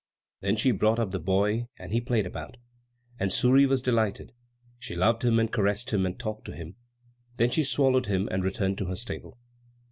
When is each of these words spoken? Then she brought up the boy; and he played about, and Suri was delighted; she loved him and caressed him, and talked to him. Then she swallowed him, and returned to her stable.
Then 0.39 0.55
she 0.55 0.71
brought 0.71 0.97
up 0.97 1.11
the 1.11 1.19
boy; 1.19 1.67
and 1.77 1.91
he 1.91 2.01
played 2.01 2.25
about, 2.25 2.57
and 3.19 3.29
Suri 3.29 3.67
was 3.67 3.83
delighted; 3.83 4.31
she 4.79 4.95
loved 4.95 5.23
him 5.23 5.37
and 5.39 5.53
caressed 5.53 5.91
him, 5.91 6.07
and 6.07 6.17
talked 6.17 6.45
to 6.45 6.55
him. 6.55 6.75
Then 7.37 7.51
she 7.51 7.63
swallowed 7.63 8.07
him, 8.07 8.27
and 8.31 8.43
returned 8.43 8.79
to 8.79 8.85
her 8.87 8.95
stable. 8.95 9.37